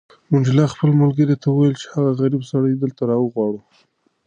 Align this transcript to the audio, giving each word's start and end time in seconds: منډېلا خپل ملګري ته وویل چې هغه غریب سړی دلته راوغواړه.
منډېلا 0.29 0.65
خپل 0.73 0.89
ملګري 1.01 1.35
ته 1.41 1.47
وویل 1.49 1.75
چې 1.81 1.87
هغه 1.93 2.11
غریب 2.19 2.41
سړی 2.51 2.73
دلته 2.75 3.01
راوغواړه. 3.11 3.59